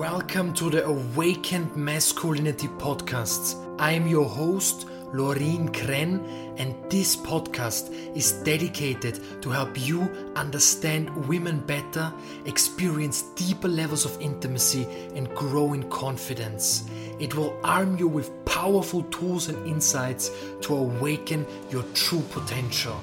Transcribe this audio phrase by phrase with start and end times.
[0.00, 3.54] Welcome to the Awakened Masculinity Podcasts.
[3.78, 6.24] I am your host, Lorin Krenn,
[6.56, 10.00] and this podcast is dedicated to help you
[10.36, 12.10] understand women better,
[12.46, 16.88] experience deeper levels of intimacy, and grow in confidence.
[17.18, 20.30] It will arm you with powerful tools and insights
[20.62, 22.98] to awaken your true potential.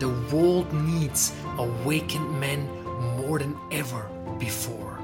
[0.00, 2.68] The world needs awakened men
[3.16, 4.95] more than ever before.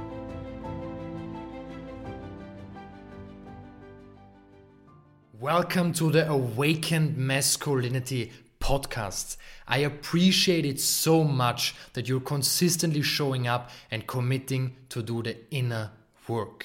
[5.42, 9.36] Welcome to the Awakened Masculinity podcast.
[9.66, 15.36] I appreciate it so much that you're consistently showing up and committing to do the
[15.50, 15.90] inner
[16.28, 16.64] work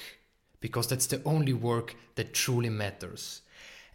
[0.60, 3.42] because that's the only work that truly matters.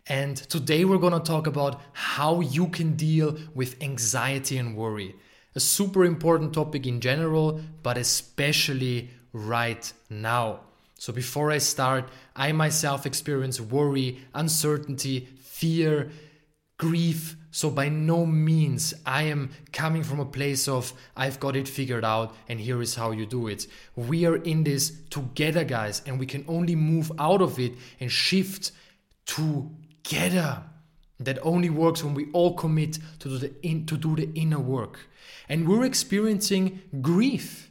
[0.06, 5.16] And today we're going to talk about how you can deal with anxiety and worry.
[5.56, 10.60] A super important topic in general, but especially right now.
[11.04, 16.10] So before I start, I myself experience worry, uncertainty, fear,
[16.78, 17.36] grief.
[17.52, 22.06] So by no means I am coming from a place of I've got it figured
[22.06, 23.68] out and here is how you do it.
[23.98, 28.10] We are in this together, guys, and we can only move out of it and
[28.10, 28.72] shift
[29.26, 30.64] together.
[31.20, 34.60] That only works when we all commit to do the in, to do the inner
[34.60, 35.02] work.
[35.50, 37.70] And we're experiencing grief,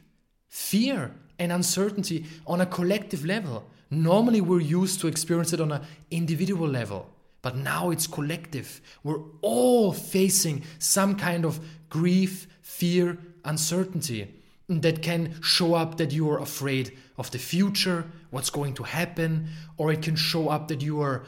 [0.49, 3.65] fear, and uncertainty on a collective level.
[3.89, 7.09] Normally, we're used to experience it on an individual level,
[7.41, 8.81] but now it's collective.
[9.03, 11.59] We're all facing some kind of
[11.89, 14.33] grief, fear, uncertainty
[14.69, 19.49] that can show up that you are afraid of the future, what's going to happen,
[19.77, 21.23] or it can show up that you are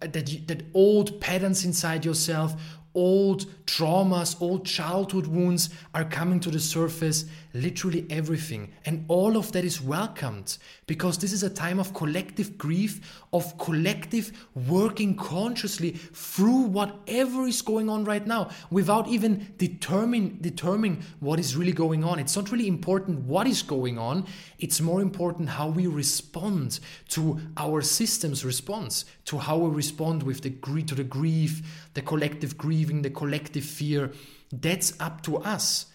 [0.00, 2.54] that you, that old patterns inside yourself
[2.94, 8.72] old traumas, old childhood wounds are coming to the surface, literally everything.
[8.84, 13.56] And all of that is welcomed because this is a time of collective grief, of
[13.58, 14.32] collective
[14.68, 21.56] working consciously through whatever is going on right now without even determine, determining what is
[21.56, 22.18] really going on.
[22.18, 24.26] It's not really important what is going on,
[24.58, 26.80] it's more important how we respond
[27.10, 30.50] to our system's response, to how we respond with the
[30.86, 34.12] to the grief, the collective the collective fear.
[34.52, 35.86] That's up to us.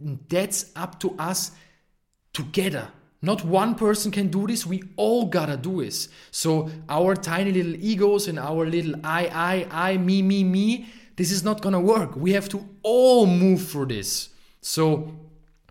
[0.00, 1.52] That's up to us
[2.32, 2.88] together.
[3.22, 6.08] Not one person can do this, we all gotta do this.
[6.30, 10.86] So, our tiny little egos and our little I, I, I, me, me, me,
[11.16, 12.16] this is not gonna work.
[12.16, 14.30] We have to all move through this.
[14.62, 15.14] So,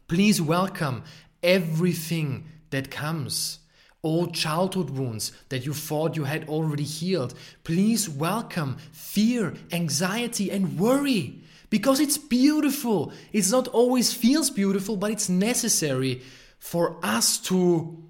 [0.07, 1.03] please welcome
[1.41, 3.59] everything that comes.
[4.01, 7.33] All childhood wounds that you thought you had already healed.
[7.63, 13.11] Please welcome fear, anxiety, and worry because it's beautiful.
[13.33, 16.21] It's not always feels beautiful, but it's necessary
[16.57, 18.03] for us to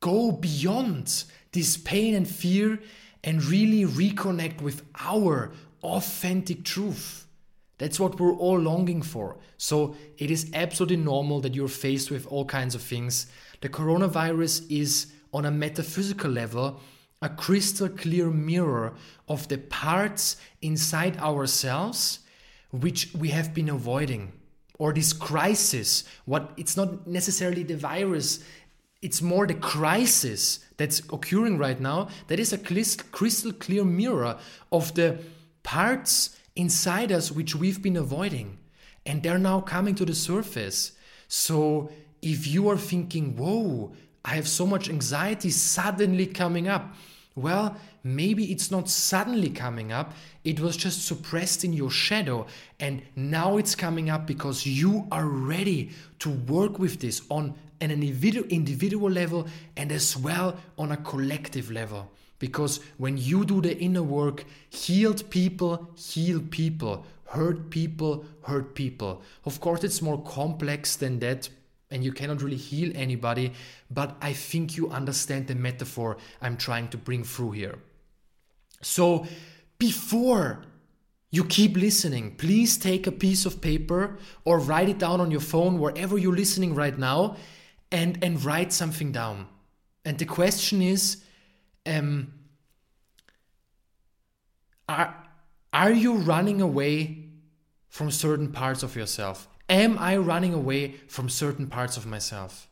[0.00, 2.80] go beyond this pain and fear
[3.24, 5.52] and really reconnect with our
[5.82, 7.26] authentic truth.
[7.78, 9.38] That's what we're all longing for.
[9.56, 13.26] So it is absolutely normal that you're faced with all kinds of things.
[13.60, 16.80] The coronavirus is on a metaphysical level
[17.20, 18.94] a crystal clear mirror
[19.28, 22.20] of the parts inside ourselves
[22.70, 24.32] which we have been avoiding
[24.78, 26.04] or this crisis.
[26.26, 28.44] What it's not necessarily the virus
[29.00, 34.36] it's more the crisis that's occurring right now that is a crystal clear mirror
[34.72, 35.18] of the
[35.62, 38.58] parts inside us which we've been avoiding
[39.06, 40.92] and they're now coming to the surface.
[41.28, 41.90] So
[42.22, 43.92] if you are thinking whoa
[44.24, 46.94] i have so much anxiety suddenly coming up
[47.38, 50.12] well, maybe it's not suddenly coming up,
[50.42, 52.46] it was just suppressed in your shadow,
[52.80, 57.92] and now it's coming up because you are ready to work with this on an
[57.92, 59.46] individual level
[59.76, 62.10] and as well on a collective level.
[62.40, 69.22] Because when you do the inner work, healed people heal people, hurt people hurt people.
[69.44, 71.48] Of course, it's more complex than that,
[71.90, 73.52] and you cannot really heal anybody,
[73.90, 77.78] but I think you understand the metaphor I'm trying to bring through here.
[78.82, 79.26] So,
[79.78, 80.64] before
[81.30, 85.40] you keep listening, please take a piece of paper or write it down on your
[85.40, 87.36] phone, wherever you're listening right now,
[87.90, 89.46] and, and write something down.
[90.04, 91.22] And the question is
[91.86, 92.32] um,
[94.88, 95.14] are,
[95.72, 97.24] are you running away
[97.88, 99.48] from certain parts of yourself?
[99.68, 102.68] Am I running away from certain parts of myself?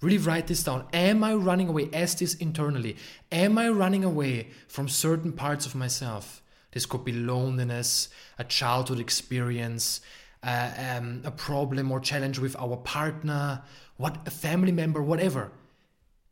[0.00, 0.86] Really write this down.
[0.92, 1.88] Am I running away?
[1.92, 2.96] Ask this internally.
[3.32, 6.42] Am I running away from certain parts of myself?
[6.72, 8.08] This could be loneliness,
[8.38, 10.00] a childhood experience,
[10.42, 13.62] uh, um, a problem or challenge with our partner,
[13.96, 15.52] what a family member, whatever.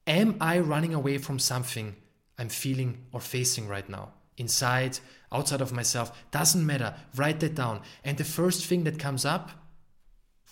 [0.06, 1.96] Am I running away from something
[2.38, 4.12] I'm feeling or facing right now?
[4.36, 4.98] Inside,
[5.30, 6.94] outside of myself, doesn't matter.
[7.14, 7.80] Write that down.
[8.04, 9.50] And the first thing that comes up,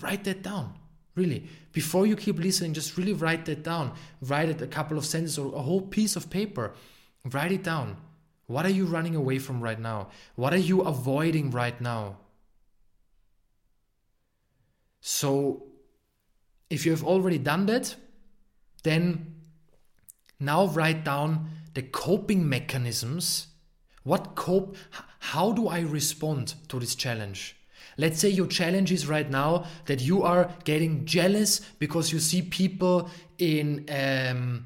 [0.01, 0.75] write that down.
[1.15, 1.49] Really.
[1.73, 3.93] Before you keep listening, just really write that down.
[4.23, 6.73] Write it a couple of sentences or a whole piece of paper.
[7.25, 7.97] Write it down.
[8.47, 10.09] What are you running away from right now?
[10.35, 12.17] What are you avoiding right now?
[15.01, 15.67] So,
[16.69, 17.95] if you have already done that,
[18.83, 19.35] then
[20.39, 23.49] now write down the coping mechanisms.
[24.03, 24.77] What cope?
[25.19, 27.57] How do I respond to this challenge?
[28.01, 32.41] Let's say your challenge is right now that you are getting jealous because you see
[32.41, 34.65] people in um,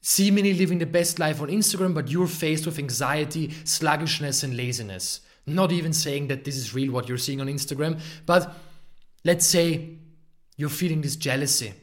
[0.00, 5.20] seemingly living the best life on Instagram, but you're faced with anxiety, sluggishness, and laziness.
[5.44, 8.56] Not even saying that this is real what you're seeing on Instagram, but
[9.22, 9.98] let's say
[10.56, 11.74] you're feeling this jealousy.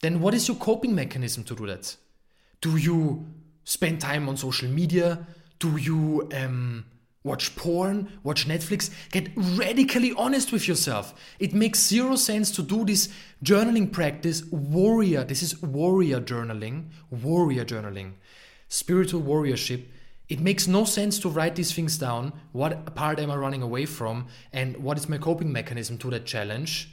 [0.00, 1.96] Then what is your coping mechanism to do that?
[2.60, 3.26] Do you
[3.64, 5.26] spend time on social media?
[5.58, 6.84] Do you um,
[7.24, 11.14] watch porn, watch Netflix, get radically honest with yourself.
[11.38, 13.08] It makes zero sense to do this
[13.44, 15.24] journaling practice, warrior.
[15.24, 18.12] This is warrior journaling, warrior journaling,
[18.68, 19.84] spiritual warriorship.
[20.28, 22.32] It makes no sense to write these things down.
[22.52, 24.28] What part am I running away from?
[24.52, 26.90] And what is my coping mechanism to that challenge?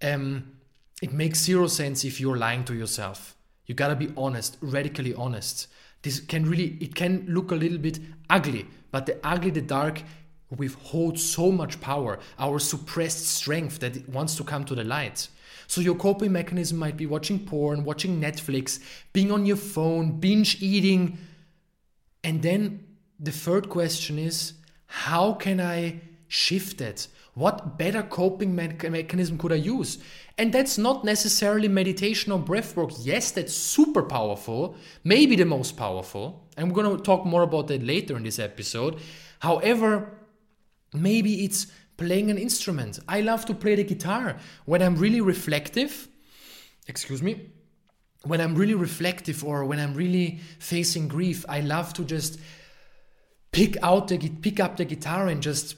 [0.00, 0.52] Um,
[1.02, 3.34] it makes zero sense if you're lying to yourself.
[3.66, 5.68] You gotta be honest, radically honest.
[6.02, 7.98] This can really, it can look a little bit
[8.30, 10.02] ugly but the ugly, the dark,
[10.56, 15.28] withhold so much power, our suppressed strength that it wants to come to the light.
[15.66, 18.80] So your coping mechanism might be watching porn, watching Netflix,
[19.12, 21.18] being on your phone, binge eating.
[22.24, 22.84] And then
[23.20, 24.54] the third question is
[24.86, 27.08] how can I shift it?
[27.38, 29.98] What better coping me- mechanism could I use?
[30.36, 32.90] And that's not necessarily meditation or breath work.
[32.98, 34.74] Yes, that's super powerful,
[35.04, 36.48] maybe the most powerful.
[36.56, 39.00] And we're going to talk more about that later in this episode.
[39.38, 40.18] However,
[40.92, 42.98] maybe it's playing an instrument.
[43.06, 46.08] I love to play the guitar when I'm really reflective.
[46.88, 47.52] Excuse me.
[48.24, 52.40] When I'm really reflective or when I'm really facing grief, I love to just
[53.52, 55.76] pick out the pick up the guitar and just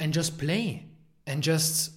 [0.00, 0.86] and just play
[1.26, 1.92] and just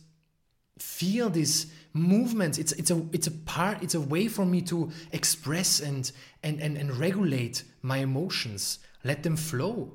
[0.80, 2.58] feel these movements.
[2.58, 6.12] It's it's a it's a part it's a way for me to express and
[6.44, 8.80] and and, and regulate my emotions.
[9.04, 9.94] Let them flow.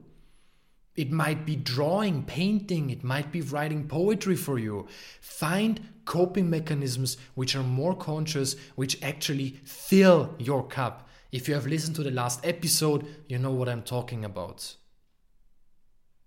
[0.94, 2.90] It might be drawing painting.
[2.90, 4.86] It might be writing poetry for you.
[5.20, 11.08] Find coping mechanisms which are more conscious which actually fill your cup.
[11.30, 14.76] If you have listened to the last episode you know what i'm talking about.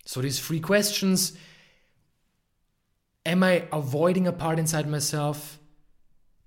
[0.05, 1.33] So these three questions
[3.25, 5.57] Am I avoiding a part inside myself?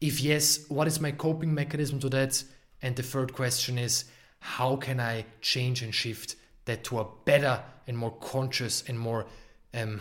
[0.01, 2.45] If yes, what is my coping mechanism to that?
[2.81, 4.05] And the third question is,
[4.39, 6.37] how can I change and shift
[6.67, 9.27] that to a better and more conscious and more
[9.75, 10.01] um,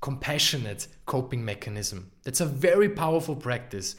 [0.00, 2.12] compassionate coping mechanism?
[2.24, 3.94] That's a very powerful practice.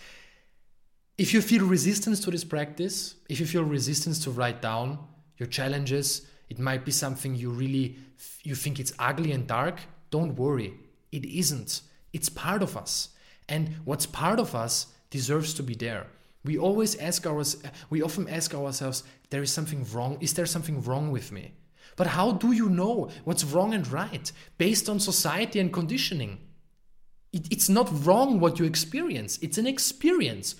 [1.19, 4.97] If you feel resistance to this practice, if you feel resistance to write down
[5.37, 7.97] your challenges, it might be something you really
[8.41, 9.79] you think it's ugly and dark.
[10.09, 10.73] Don't worry
[11.11, 11.81] it isn't.
[12.13, 13.09] It's part of us.
[13.47, 16.07] And what's part of us deserves to be there.
[16.43, 20.17] We always ask ourselves, we often ask ourselves, there is something wrong.
[20.21, 21.53] Is there something wrong with me?
[21.95, 26.39] But how do you know what's wrong and right based on society and conditioning?
[27.33, 30.55] It, it's not wrong what you experience, it's an experience.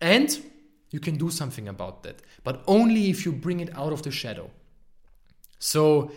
[0.00, 0.42] And
[0.90, 4.10] you can do something about that, but only if you bring it out of the
[4.10, 4.50] shadow.
[5.58, 6.10] So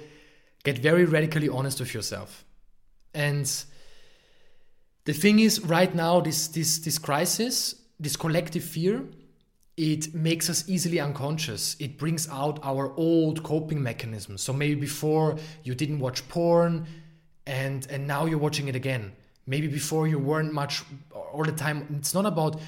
[0.64, 2.45] get very radically honest with yourself.
[3.16, 3.52] And
[5.06, 9.06] the thing is, right now, this this this crisis, this collective fear,
[9.78, 11.76] it makes us easily unconscious.
[11.80, 14.42] It brings out our old coping mechanisms.
[14.42, 16.86] So maybe before you didn't watch porn,
[17.48, 19.14] and and now you're watching it again.
[19.48, 21.96] Maybe before you weren't much all the time.
[21.98, 22.60] It's not about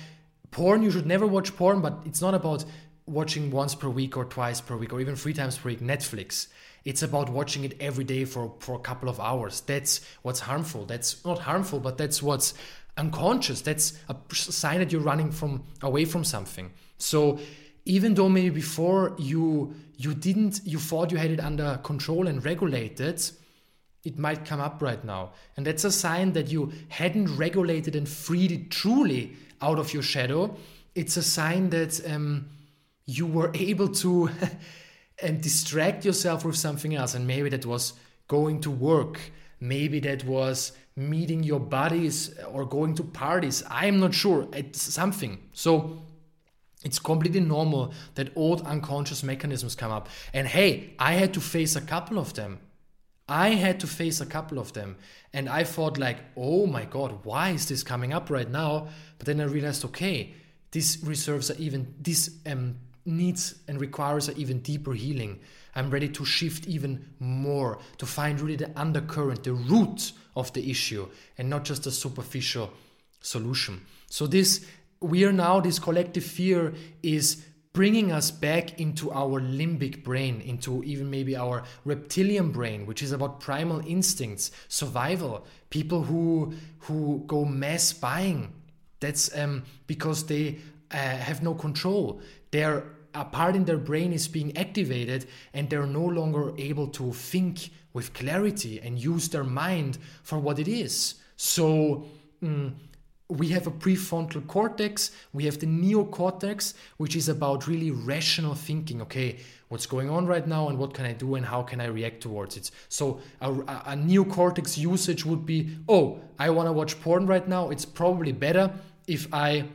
[0.52, 0.82] porn.
[0.84, 2.64] You should never watch porn, but it's not about
[3.06, 6.48] watching once per week or twice per week or even three times per week Netflix.
[6.88, 9.60] It's about watching it every day for, for a couple of hours.
[9.60, 10.86] That's what's harmful.
[10.86, 12.54] That's not harmful, but that's what's
[12.96, 13.60] unconscious.
[13.60, 16.72] That's a sign that you're running from away from something.
[16.98, 17.40] So
[17.84, 22.44] even though maybe before you you didn't you thought you had it under control and
[22.46, 23.22] regulated,
[24.06, 25.34] it might come up right now.
[25.58, 30.04] And that's a sign that you hadn't regulated and freed it truly out of your
[30.04, 30.56] shadow.
[30.96, 32.48] It's a sign that um,
[33.06, 34.30] you were able to
[35.22, 37.14] and distract yourself with something else.
[37.16, 37.94] And maybe that was
[38.28, 39.20] going to work,
[39.60, 43.64] maybe that was meeting your buddies or going to parties.
[43.70, 44.48] I'm not sure.
[44.54, 45.40] It's something.
[45.54, 46.04] So
[46.84, 50.10] It's completely normal that old unconscious mechanisms come up.
[50.34, 52.60] And hey, I had to face a couple of them.
[53.28, 54.96] I had to face a couple of them.
[55.34, 58.88] And I thought, like, oh my God, why is this coming up right now?
[59.18, 60.34] But then I realized, okay,
[60.72, 65.40] these reserves are even, this um, needs and requires an even deeper healing.
[65.76, 70.70] I'm ready to shift even more, to find really the undercurrent, the root of the
[70.70, 72.72] issue, and not just a superficial
[73.22, 73.86] solution.
[74.10, 74.66] So, this
[75.00, 76.74] we are now, this collective fear
[77.04, 83.04] is bringing us back into our limbic brain, into even maybe our reptilian brain, which
[83.04, 85.46] is about primal instincts, survival.
[85.70, 88.52] People who who go mass buying,
[89.00, 90.58] that's um, because they
[90.90, 92.20] uh, have no control.
[92.50, 92.84] Their
[93.18, 97.70] a part in their brain is being activated, and they're no longer able to think
[97.94, 101.16] with clarity and use their mind for what it is.
[101.36, 102.06] So.
[102.44, 102.74] Mm,
[103.30, 109.02] we have a prefrontal cortex, we have the neocortex, which is about really rational thinking.
[109.02, 111.88] Okay, what's going on right now, and what can I do, and how can I
[111.88, 112.72] react towards it?
[112.88, 117.70] So, a, a neocortex usage would be oh, I want to watch porn right now.
[117.70, 118.72] It's probably better
[119.08, 119.66] if I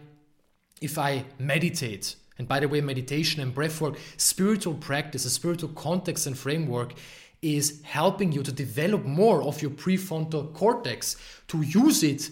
[0.81, 2.17] if I meditate.
[2.43, 6.93] And by the way, meditation and breathwork, spiritual practice, a spiritual context and framework
[7.41, 11.15] is helping you to develop more of your prefrontal cortex
[11.47, 12.31] to use it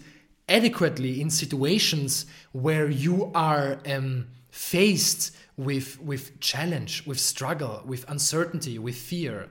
[0.49, 8.77] adequately in situations where you are um, faced with with challenge, with struggle, with uncertainty,
[8.79, 9.47] with fear.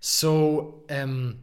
[0.00, 1.38] So um,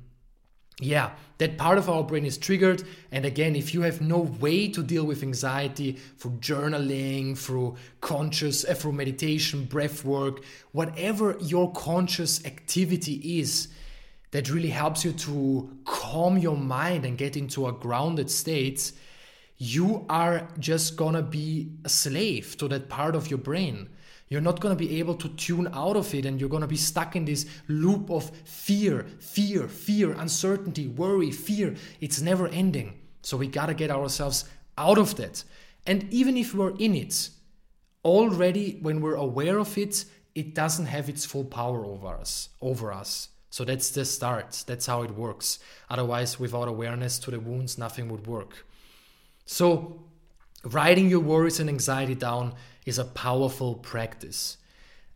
[0.82, 2.84] yeah, that part of our brain is triggered.
[3.12, 8.66] And again, if you have no way to deal with anxiety through journaling, through conscious,
[8.66, 13.68] uh, through meditation, breath work, whatever your conscious activity is,
[14.32, 18.92] that really helps you to calm your mind and get into a grounded state,
[19.62, 23.88] you are just gonna be a slave to that part of your brain.
[24.28, 27.16] You're not gonna be able to tune out of it and you're gonna be stuck
[27.16, 31.76] in this loop of fear, fear, fear, uncertainty, worry, fear.
[32.00, 33.02] It's never ending.
[33.22, 34.46] So we gotta get ourselves
[34.80, 35.44] out of that.
[35.86, 37.30] And even if we're in it,
[38.04, 42.92] already when we're aware of it, it doesn't have its full power over us, over
[42.92, 43.30] us.
[43.52, 44.64] So that's the start.
[44.66, 45.60] That's how it works.
[45.88, 48.66] Otherwise, without awareness to the wounds, nothing would work.
[49.52, 50.00] So,
[50.64, 52.54] writing your worries and anxiety down
[52.86, 54.56] is a powerful practice.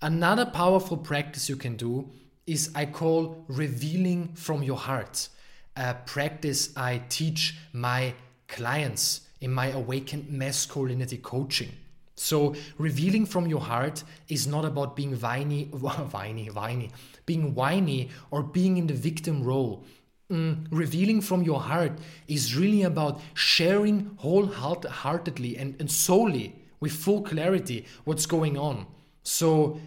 [0.02, 2.10] Another powerful practice you can do
[2.46, 5.30] is I call revealing from your heart.
[5.78, 8.14] A practice I teach my
[8.50, 11.72] clients in my awakened masculinity coaching.
[12.16, 15.64] So revealing from your heart is not about being whiny,
[16.12, 16.92] whiny, whiny,
[17.26, 19.86] being whiny or being in the victim role.
[20.32, 21.92] Mm, revealing from your heart
[22.28, 28.88] is really about sharing wholeheartedly and, and solely with full clarity what's going on.
[29.22, 29.80] So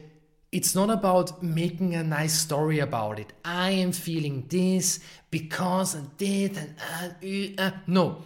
[0.53, 3.33] it's not about making a nice story about it.
[3.45, 8.23] I am feeling this because I did and uh, uh, no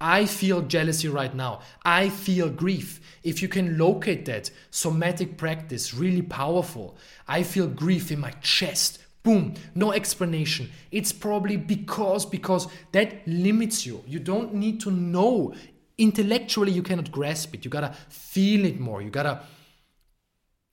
[0.00, 1.60] I feel jealousy right now.
[1.84, 3.00] I feel grief.
[3.22, 6.96] If you can locate that, somatic practice, really powerful.
[7.26, 8.98] I feel grief in my chest.
[9.26, 10.70] Boom, no explanation.
[10.92, 14.04] It's probably because because that limits you.
[14.06, 15.52] You don't need to know.
[15.98, 17.64] Intellectually, you cannot grasp it.
[17.64, 19.02] You gotta feel it more.
[19.02, 19.40] You gotta.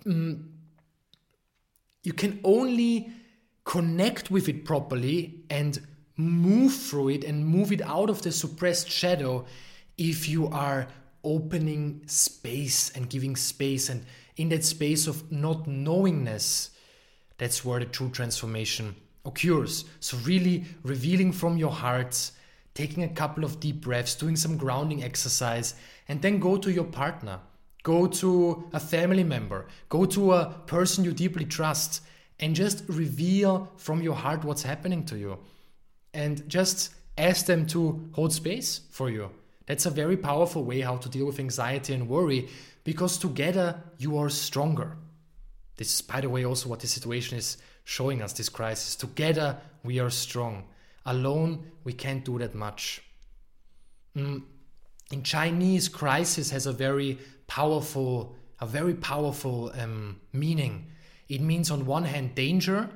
[0.06, 0.50] Mm,
[2.04, 3.10] you can only
[3.64, 5.82] connect with it properly and
[6.16, 9.46] move through it and move it out of the suppressed shadow
[9.98, 10.88] if you are
[11.24, 14.06] opening space and giving space and
[14.36, 16.70] in that space of not knowingness
[17.44, 18.96] that's where the true transformation
[19.26, 22.32] occurs so really revealing from your heart
[22.74, 25.76] taking a couple of deep breaths doing some grounding exercise
[26.08, 27.40] and then go to your partner
[27.84, 32.02] go to a family member go to a person you deeply trust
[32.40, 35.38] and just reveal from your heart what's happening to you
[36.14, 39.30] and just ask them to hold space for you.
[39.66, 42.50] That's a very powerful way how to deal with anxiety and worry
[42.84, 44.98] because together you are stronger.
[45.78, 48.96] This is, by the way, also what the situation is showing us this crisis.
[48.96, 50.66] Together we are strong.
[51.06, 53.02] Alone we can't do that much.
[54.16, 54.44] Mm.
[55.12, 60.88] In Chinese, crisis has a very powerful, a very powerful um, meaning.
[61.30, 62.90] It means on one hand danger,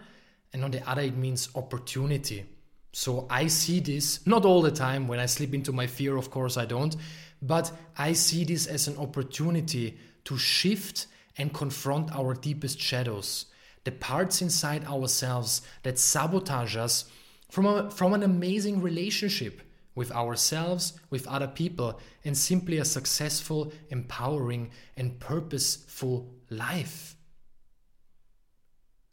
[0.54, 2.46] and on the other it means opportunity.
[2.94, 6.32] So I see this not all the time when I slip into my fear, of
[6.32, 6.96] course I don't,
[7.42, 13.46] but I see this as an opportunity to shift and confront our deepest shadows,
[13.84, 17.06] the parts inside ourselves that sabotage us
[17.50, 19.62] from, a, from an amazing relationship
[19.96, 27.16] with ourselves, with other people, and simply a successful, empowering, and purposeful life.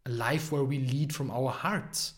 [0.05, 2.15] A life where we lead from our hearts.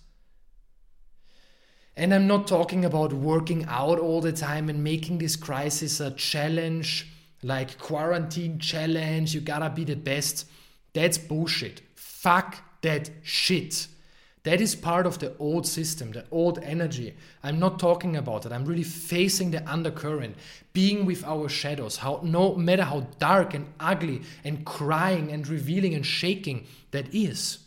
[1.96, 6.10] And I'm not talking about working out all the time and making this crisis a
[6.10, 7.10] challenge,
[7.43, 10.47] like quarantine challenge, you gotta be the best.
[10.93, 11.83] That's bullshit.
[11.95, 13.88] Fuck that shit.
[14.47, 17.16] That is part of the old system, the old energy.
[17.43, 18.52] I'm not talking about it.
[18.52, 20.37] I'm really facing the undercurrent,
[20.73, 25.95] being with our shadows, how no matter how dark and ugly and crying and revealing
[25.95, 27.59] and shaking that is.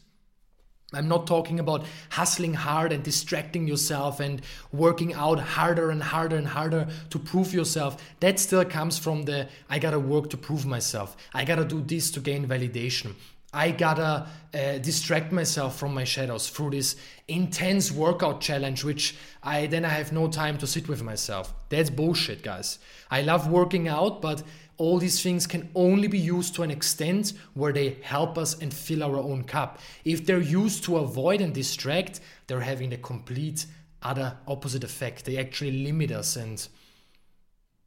[0.91, 4.41] I'm not talking about hustling hard and distracting yourself and
[4.72, 8.03] working out harder and harder and harder to prove yourself.
[8.22, 11.15] That still comes from the I gotta work to prove myself.
[11.34, 13.13] I gotta do this to gain validation.
[13.51, 16.96] I gotta uh, distract myself from my shadows through this
[17.27, 21.53] intense workout challenge, which I then I have no time to sit with myself.
[21.69, 22.79] That's bullshit, guys.
[23.10, 24.43] I love working out, but
[24.80, 28.74] all these things can only be used to an extent where they help us and
[28.74, 29.80] fill our own cup.
[30.06, 33.66] If they're used to avoid and distract, they're having the complete
[34.02, 35.26] other opposite effect.
[35.26, 36.68] They actually limit us and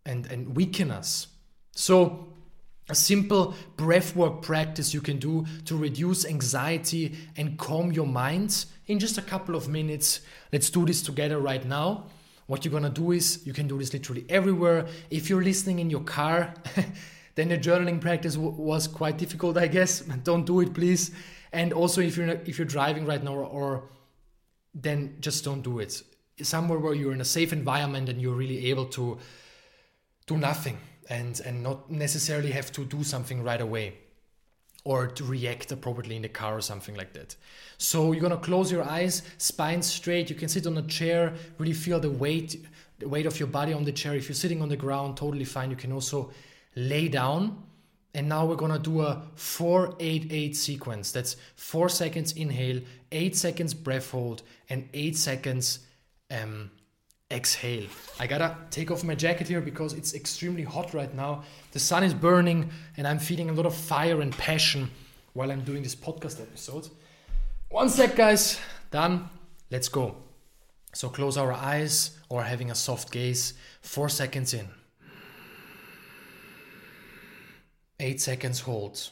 [0.04, 1.28] and and weaken us.
[1.72, 2.28] So
[2.90, 8.98] a simple breathwork practice you can do to reduce anxiety and calm your mind in
[8.98, 10.20] just a couple of minutes.
[10.52, 12.04] Let's do this together right now.
[12.46, 14.86] What you're gonna do is you can do this literally everywhere.
[15.10, 16.54] If you're listening in your car,
[17.34, 20.00] then the journaling practice w- was quite difficult, I guess.
[20.00, 21.12] Don't do it, please.
[21.52, 23.88] And also, if you're if you're driving right now, or, or
[24.74, 26.02] then just don't do it.
[26.42, 29.18] Somewhere where you're in a safe environment and you're really able to
[30.26, 30.78] do nothing
[31.10, 33.94] and and not necessarily have to do something right away
[34.84, 37.36] or to react appropriately in the car or something like that.
[37.78, 40.28] So you're gonna close your eyes, spine straight.
[40.28, 42.64] You can sit on a chair, really feel the weight,
[42.98, 44.14] the weight of your body on the chair.
[44.14, 45.70] If you're sitting on the ground, totally fine.
[45.70, 46.32] You can also
[46.74, 47.62] lay down.
[48.14, 51.12] And now we're gonna do a 488 sequence.
[51.12, 55.78] That's four seconds inhale, eight seconds breath hold, and eight seconds
[56.30, 56.70] um,
[57.32, 57.86] exhale.
[58.20, 61.44] I gotta take off my jacket here because it's extremely hot right now.
[61.72, 64.90] The sun is burning and I'm feeling a lot of fire and passion
[65.32, 66.88] while I'm doing this podcast episode.
[67.70, 68.60] One sec, guys.
[68.90, 69.28] Done.
[69.70, 70.16] Let's go.
[70.92, 73.54] So close our eyes or having a soft gaze.
[73.80, 74.68] Four seconds in.
[77.98, 79.10] Eight seconds hold.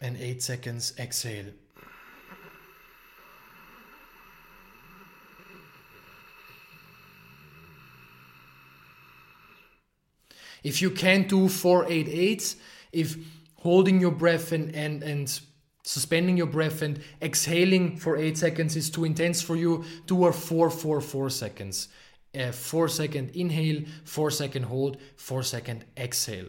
[0.00, 1.46] And 8 seconds exhale.
[10.62, 12.56] If you can't do 488,
[12.92, 13.16] if
[13.56, 15.40] holding your breath and, and, and
[15.84, 20.32] suspending your breath and exhaling for 8 seconds is too intense for you, do a
[20.32, 21.88] 444 seconds.
[22.34, 26.48] A 4 second inhale, 4 second hold, 4 second exhale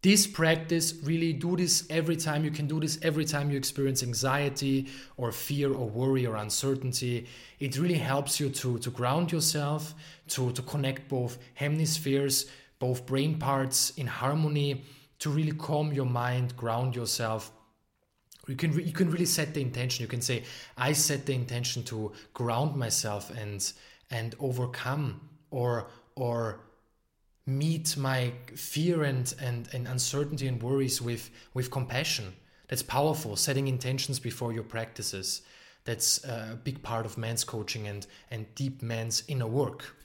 [0.00, 4.02] this practice really do this every time you can do this every time you experience
[4.02, 7.26] anxiety or fear or worry or uncertainty.
[7.58, 9.94] It really helps you to to ground yourself
[10.28, 12.46] to to connect both hemispheres
[12.78, 14.84] both brain parts in harmony
[15.18, 17.50] to really calm your mind ground yourself.
[18.46, 20.02] You can re- you can really set the intention.
[20.02, 20.44] You can say
[20.76, 23.72] i set the intention to ground myself and
[24.10, 26.60] and overcome or or
[27.48, 32.34] meet my fear and, and, and uncertainty and worries with, with compassion.
[32.68, 35.40] That's powerful, setting intentions before your practices.
[35.84, 39.96] That's a big part of men's coaching and, and deep men's inner work.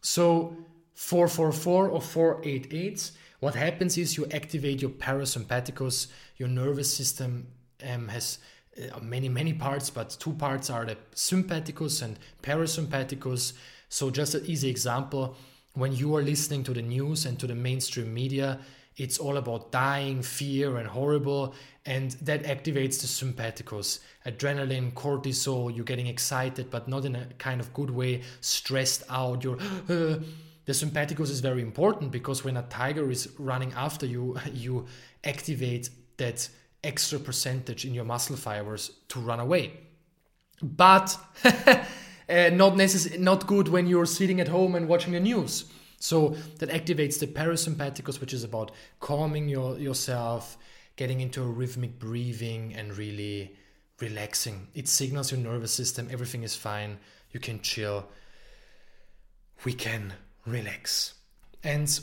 [0.00, 0.56] So,
[0.94, 7.48] 444 or 488, what happens is you activate your parasympathicus, your nervous system
[7.86, 8.38] um, has
[8.78, 13.54] uh, many, many parts, but two parts are the sympathicus and parasympathicus.
[13.88, 15.36] So, just an easy example
[15.76, 18.58] when you are listening to the news and to the mainstream media,
[18.96, 24.00] it's all about dying, fear, and horrible, and that activates the sympathicus.
[24.24, 29.44] Adrenaline, cortisol, you're getting excited, but not in a kind of good way, stressed out.
[29.44, 29.58] You're.
[29.88, 30.18] Uh,
[30.64, 34.86] the sympathicus is very important because when a tiger is running after you, you
[35.22, 36.48] activate that
[36.82, 39.72] extra percentage in your muscle fibers to run away.
[40.60, 41.16] But
[42.28, 45.64] uh, not necess- not good when you're sitting at home and watching the news.
[45.98, 50.58] So that activates the parasympathicus, which is about calming your, yourself,
[50.96, 53.56] getting into a rhythmic breathing, and really
[54.00, 54.68] relaxing.
[54.74, 56.98] It signals your nervous system, everything is fine,
[57.32, 58.06] you can chill,
[59.64, 60.12] we can
[60.44, 61.14] relax.
[61.64, 61.98] And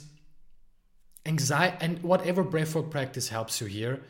[1.25, 4.01] anxiety and whatever breathwork practice helps you here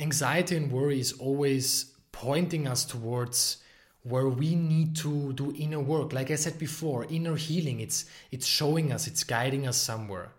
[0.00, 3.58] anxiety and worry is always pointing us towards
[4.02, 6.12] where we need to do inner work.
[6.12, 10.32] Like i said before inner healing it's it's showing us it's guiding us somewhere.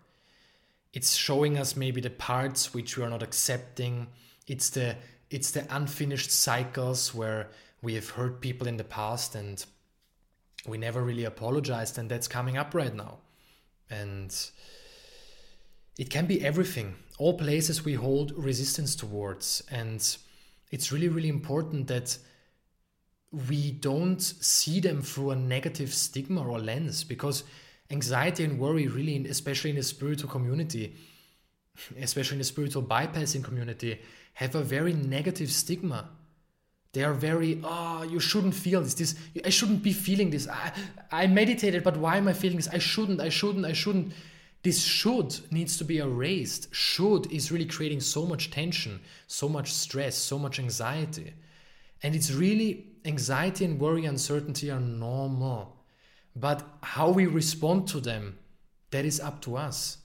[0.92, 4.08] It's showing us maybe the parts which we are not accepting.
[4.46, 4.96] It's the
[5.30, 7.48] it's the unfinished cycles where
[7.80, 9.64] we have hurt people in the past and
[10.66, 13.18] we never really apologized and that's coming up right now.
[13.90, 14.34] And
[15.98, 16.96] it can be everything.
[17.18, 20.16] All places we hold resistance towards and
[20.72, 22.18] it's really really important that
[23.48, 27.44] we don't see them through a negative stigma or lens because
[27.90, 30.96] anxiety and worry really especially in the spiritual community
[32.00, 34.00] especially in the spiritual bypassing community
[34.34, 36.08] have a very negative stigma.
[36.92, 39.14] They are very oh you shouldn't feel this this
[39.46, 40.46] i shouldn't be feeling this.
[40.46, 40.72] I,
[41.10, 42.68] I meditated but why am i feeling this?
[42.68, 44.12] I shouldn't i shouldn't i shouldn't
[44.62, 49.72] this should needs to be erased should is really creating so much tension so much
[49.72, 51.34] stress so much anxiety
[52.02, 55.76] and it's really anxiety and worry, uncertainty are normal.
[56.34, 58.38] But how we respond to them,
[58.90, 59.98] that is up to us.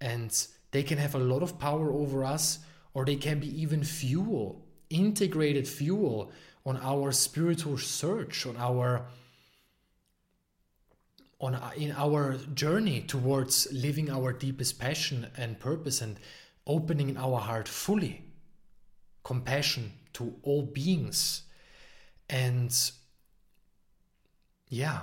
[0.00, 0.34] And
[0.70, 2.60] they can have a lot of power over us,
[2.94, 6.32] or they can be even fuel, integrated fuel
[6.64, 9.06] on our spiritual search, on our
[11.40, 16.18] on uh, in our journey towards living our deepest passion and purpose and
[16.66, 18.24] opening our heart fully
[19.22, 21.42] compassion to all beings
[22.28, 22.92] and
[24.68, 25.02] yeah,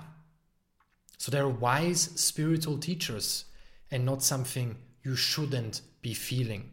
[1.18, 3.46] so they're wise spiritual teachers
[3.92, 6.72] and not something you shouldn't be feeling.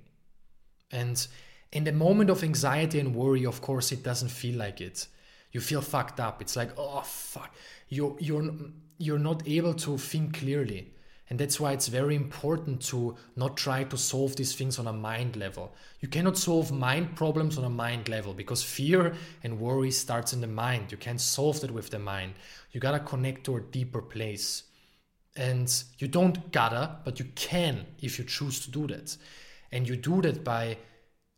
[0.91, 1.25] And
[1.73, 5.07] in the moment of anxiety and worry, of course, it doesn't feel like it.
[5.53, 6.41] You feel fucked up.
[6.41, 7.55] It's like, oh fuck,
[7.89, 8.51] you're you're
[8.99, 10.93] you're not able to think clearly.
[11.31, 14.93] And that's why it's very important to not try to solve these things on a
[14.93, 15.73] mind level.
[16.01, 20.41] You cannot solve mind problems on a mind level because fear and worry starts in
[20.41, 20.91] the mind.
[20.91, 22.35] You can't solve that with the mind.
[22.73, 24.65] You gotta connect to a deeper place.
[25.37, 29.17] And you don't gotta, but you can if you choose to do that.
[29.71, 30.79] And you do that by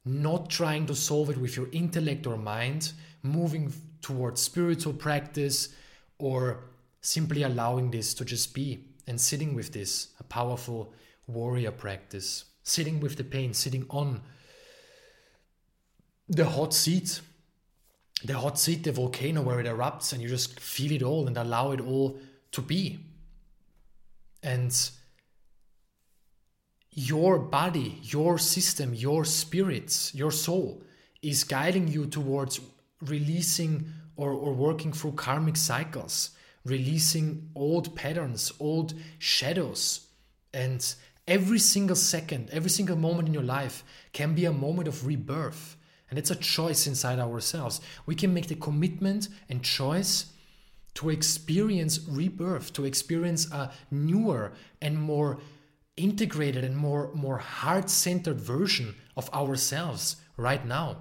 [0.07, 5.71] not trying to solve it with your intellect or mind, moving towards spiritual practice,
[6.19, 6.65] or
[7.01, 10.93] simply allowing this to just be and sitting with this, a powerful
[11.27, 14.21] warrior practice, sitting with the pain, sitting on
[16.29, 17.21] the hot seat,
[18.25, 21.37] the hot seat, the volcano where it erupts, and you just feel it all and
[21.37, 22.19] allow it all
[22.53, 23.01] to be.
[24.43, 24.73] And
[26.91, 30.83] your body, your system, your spirits, your soul
[31.23, 32.61] is guiding you towards
[33.03, 33.87] releasing
[34.17, 36.31] or, or working through karmic cycles
[36.65, 40.07] releasing old patterns, old shadows.
[40.55, 40.95] And
[41.27, 45.77] every single second, every single moment in your life can be a moment of rebirth.
[46.11, 47.81] And it's a choice inside ourselves.
[48.07, 50.27] We can make the commitment and choice
[50.95, 55.41] to experience rebirth, to experience a newer and more
[55.97, 60.99] integrated and more, more heart centered version of ourselves right now.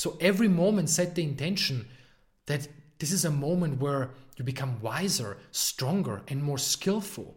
[0.00, 1.86] So every moment, set the intention
[2.46, 2.68] that
[3.00, 7.36] this is a moment where you become wiser, stronger, and more skillful.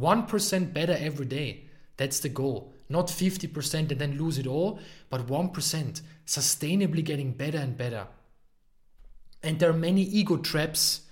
[0.00, 1.64] 1% better every day.
[1.98, 2.72] That's the goal.
[2.88, 8.06] Not 50% and then lose it all, but 1% sustainably getting better and better.
[9.42, 11.02] And there are many ego traps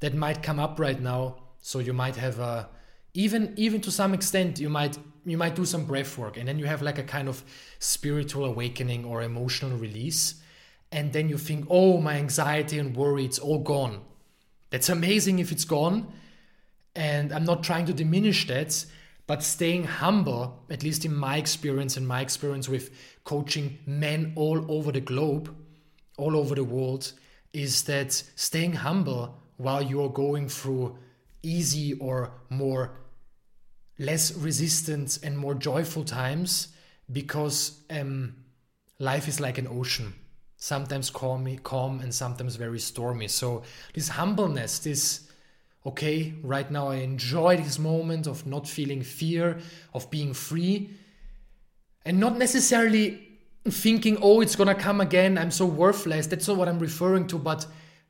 [0.00, 1.36] that might come up right now.
[1.62, 2.68] So you might have a
[3.14, 6.58] even even to some extent you might you might do some breath work and then
[6.58, 7.42] you have like a kind of
[7.78, 10.42] spiritual awakening or emotional release
[10.92, 14.02] and then you think, oh, my anxiety and worry, it's all gone.
[14.68, 16.12] That's amazing if it's gone.
[16.94, 18.84] And I'm not trying to diminish that,
[19.26, 22.90] but staying humble, at least in my experience and my experience with
[23.24, 25.54] coaching men all over the globe,
[26.18, 27.12] all over the world,
[27.54, 30.98] is that staying humble while you're going through
[31.42, 32.92] easy or more
[34.02, 36.68] less resistant and more joyful times
[37.10, 38.34] because um,
[38.98, 40.14] life is like an ocean
[40.62, 43.26] sometimes calm, calm and sometimes very stormy.
[43.26, 45.28] So this humbleness, this
[45.84, 49.58] okay, right now I enjoy this moment of not feeling fear,
[49.92, 50.90] of being free,
[52.04, 53.28] and not necessarily
[53.68, 56.28] thinking, oh, it's gonna come again, I'm so worthless.
[56.28, 57.66] That's not what I'm referring to, but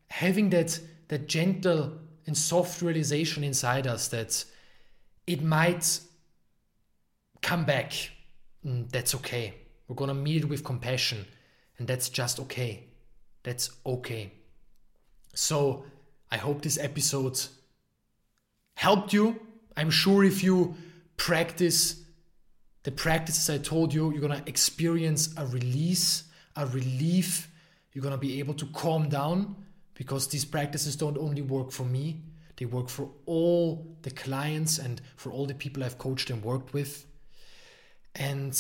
[0.09, 0.79] having that
[1.09, 1.93] that gentle
[2.27, 4.45] and soft realization inside us that
[5.27, 6.01] it might
[7.41, 7.93] come back.
[8.65, 9.55] Mm, that's okay.
[9.89, 11.27] We're gonna meet it with compassion
[11.79, 12.85] and that's just okay.
[13.43, 14.33] That's okay.
[15.35, 15.85] So,
[16.31, 17.39] I hope this episode
[18.75, 19.41] helped you.
[19.77, 20.77] I'm sure if you
[21.17, 22.03] practice
[22.85, 26.25] the practices I told you, you're gonna experience a release,
[26.57, 27.49] a relief.
[27.93, 29.57] You're gonna be able to calm down
[29.95, 32.23] because these practices don't only work for me,
[32.63, 36.73] they work for all the clients and for all the people I've coached and worked
[36.73, 37.05] with.
[38.15, 38.57] And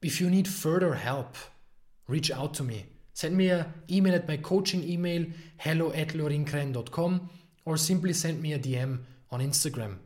[0.00, 1.34] if you need further help,
[2.06, 2.86] reach out to me.
[3.12, 5.26] Send me an email at my coaching email,
[5.56, 7.30] hello at lorinkren.com,
[7.64, 9.00] or simply send me a DM
[9.32, 9.96] on Instagram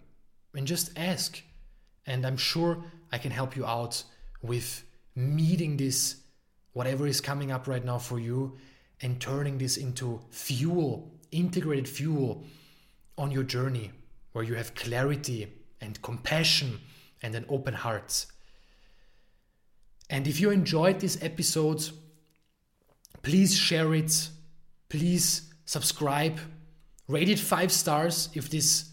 [0.54, 1.42] and just ask.
[2.06, 4.02] And I'm sure I can help you out
[4.40, 4.82] with
[5.14, 6.22] meeting this,
[6.72, 8.56] whatever is coming up right now for you,
[9.02, 12.46] and turning this into fuel, integrated fuel
[13.18, 13.90] on your journey
[14.32, 16.80] where you have clarity and compassion
[17.22, 18.26] and an open heart.
[20.10, 21.90] And if you enjoyed this episode,
[23.22, 24.30] please share it,
[24.88, 26.38] please subscribe,
[27.08, 28.90] rate it five stars if this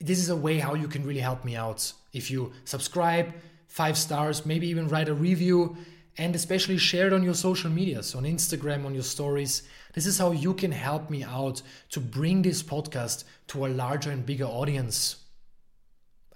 [0.00, 1.92] this is a way how you can really help me out.
[2.12, 3.32] If you subscribe,
[3.68, 5.78] five stars, maybe even write a review,
[6.16, 9.62] and especially share it on your social medias, on Instagram, on your stories.
[9.94, 14.10] This is how you can help me out to bring this podcast to a larger
[14.10, 15.16] and bigger audience.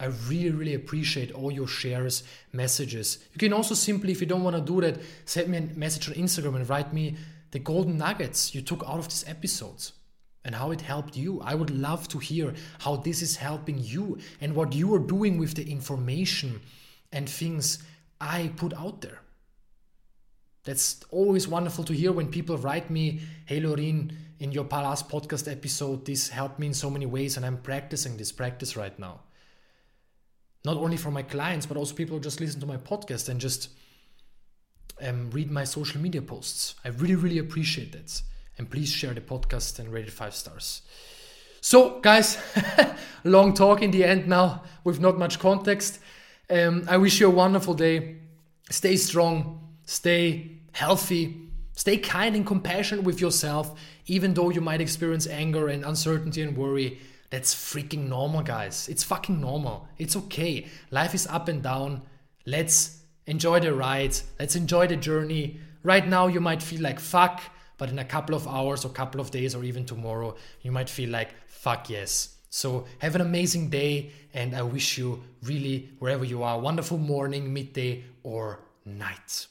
[0.00, 3.18] I really, really appreciate all your shares, messages.
[3.32, 6.08] You can also simply, if you don't want to do that, send me a message
[6.08, 7.16] on Instagram and write me
[7.50, 9.90] the golden nuggets you took out of this episode
[10.44, 11.40] and how it helped you.
[11.42, 15.38] I would love to hear how this is helping you and what you are doing
[15.38, 16.60] with the information
[17.12, 17.82] and things
[18.20, 19.20] I put out there.
[20.68, 25.50] That's always wonderful to hear when people write me, Hey Lorin, in your last podcast
[25.50, 29.20] episode, this helped me in so many ways, and I'm practicing this practice right now.
[30.66, 33.40] Not only for my clients, but also people who just listen to my podcast and
[33.40, 33.70] just
[35.00, 36.74] um, read my social media posts.
[36.84, 38.20] I really, really appreciate that.
[38.58, 40.82] And please share the podcast and rate it five stars.
[41.62, 42.36] So, guys,
[43.24, 45.98] long talk in the end now with not much context.
[46.50, 48.16] Um, I wish you a wonderful day.
[48.68, 55.26] Stay strong, stay healthy, stay kind and compassionate with yourself, even though you might experience
[55.26, 57.00] anger and uncertainty and worry.
[57.30, 58.88] That's freaking normal, guys.
[58.88, 59.88] It's fucking normal.
[59.98, 60.66] It's okay.
[60.92, 62.02] Life is up and down.
[62.46, 64.16] Let's enjoy the ride.
[64.38, 65.58] Let's enjoy the journey.
[65.82, 67.42] Right now, you might feel like fuck,
[67.76, 70.88] but in a couple of hours or couple of days or even tomorrow, you might
[70.88, 72.36] feel like fuck yes.
[72.50, 77.52] So have an amazing day, and I wish you really, wherever you are, wonderful morning,
[77.52, 79.48] midday, or night.